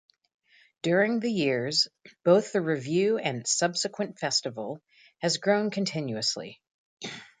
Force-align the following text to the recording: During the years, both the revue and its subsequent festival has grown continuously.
During 0.81 1.19
the 1.19 1.31
years, 1.31 1.87
both 2.25 2.53
the 2.53 2.61
revue 2.61 3.17
and 3.17 3.41
its 3.41 3.55
subsequent 3.55 4.17
festival 4.17 4.79
has 5.19 5.37
grown 5.37 5.69
continuously. 5.69 6.59